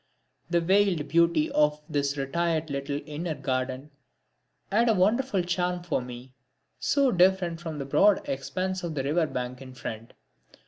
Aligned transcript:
The 0.49 0.61
veiled 0.61 1.07
beauty 1.09 1.51
of 1.51 1.79
this 1.87 2.17
retired 2.17 2.71
little 2.71 3.01
inner 3.05 3.35
garden 3.35 3.91
had 4.71 4.89
a 4.89 4.95
wonderful 4.95 5.43
charm 5.43 5.83
for 5.83 6.01
me, 6.01 6.33
so 6.79 7.11
different 7.11 7.61
from 7.61 7.77
the 7.77 7.85
broad 7.85 8.27
expanse 8.27 8.83
of 8.83 8.95
the 8.95 9.03
river 9.03 9.27
bank 9.27 9.61
in 9.61 9.75
front. 9.75 10.13